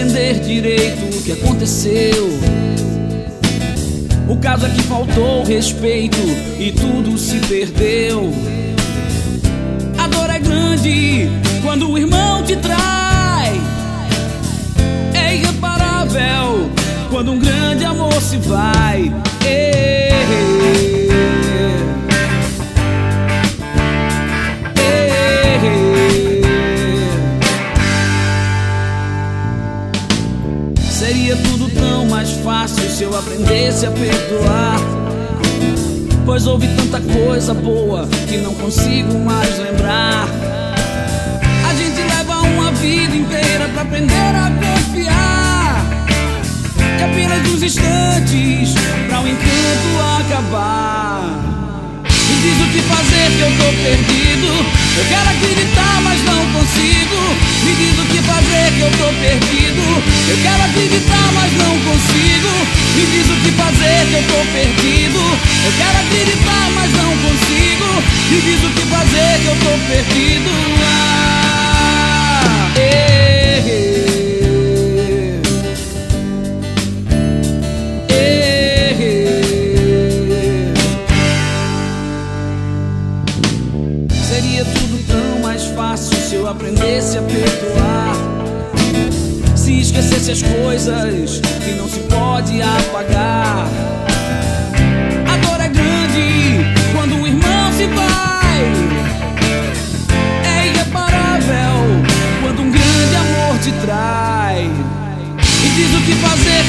[0.00, 2.28] entender direito o que aconteceu.
[4.28, 6.18] O caso é que faltou respeito
[6.58, 8.32] e tudo se perdeu.
[9.98, 11.28] A dor é grande
[11.62, 13.60] quando o irmão te trai.
[15.14, 16.70] É irreparável
[17.10, 19.12] quando um grande amor se vai.
[19.40, 19.79] Seria
[31.78, 34.76] tão mais fácil se eu aprendesse a perdoar.
[36.24, 40.28] Pois houve tanta coisa boa que não consigo mais lembrar.
[41.68, 45.84] A gente leva uma vida inteira pra aprender a confiar.
[46.98, 48.74] E apenas uns instantes
[49.08, 51.50] pra o encanto acabar.
[52.04, 54.46] Me diz o que fazer que eu tô perdido.
[54.98, 57.16] Eu quero acreditar, mas não consigo.
[57.64, 59.49] Me diz o que fazer que eu tô perdido.
[64.10, 65.20] Que eu tô perdido.
[65.64, 68.02] Eu quero acreditar, mas não consigo.
[68.30, 70.50] Me diz o que fazer que eu tô perdido.
[70.82, 74.00] Ah, eh, eh,
[78.10, 78.32] eh.
[84.28, 88.16] Seria tudo tão mais fácil se eu aprendesse a perdoar.
[89.54, 93.19] Se esquecesse as coisas que não se pode apagar.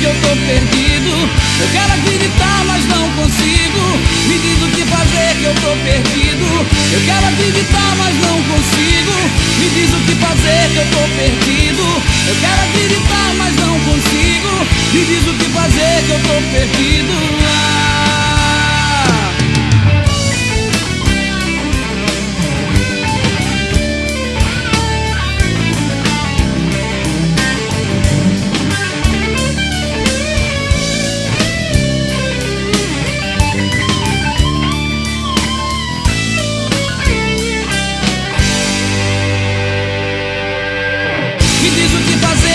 [0.00, 1.10] Que eu tô perdido.
[1.60, 3.98] Eu quero acreditar, mas não consigo.
[4.28, 6.46] Me diz o que fazer que eu tô perdido.
[6.92, 9.12] Eu quero acreditar, mas não consigo.
[9.58, 11.39] Me diz o que fazer que eu tô perdido.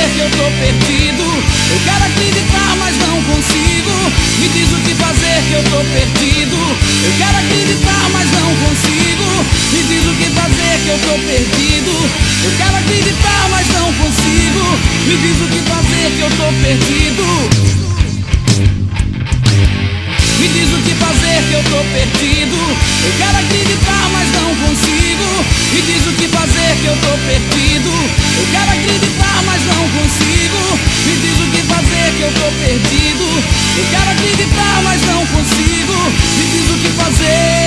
[0.10, 1.24] Que eu tô perdido.
[1.24, 3.96] Eu quero acreditar, mas não consigo.
[4.40, 6.58] Me diz o que fazer que eu tô perdido.
[7.04, 9.28] Eu quero acreditar, mas não consigo.
[9.74, 11.92] Me diz o que fazer que eu tô perdido.
[12.44, 14.64] Eu quero acreditar, mas não consigo.
[15.08, 17.26] Me diz o que fazer que eu tô perdido.
[20.40, 22.58] Me diz o que fazer que eu tô perdido.
[23.06, 25.65] Eu quero acreditar, mas não consigo.
[35.36, 35.98] Consigo.
[36.38, 37.65] Me diz o que fazer.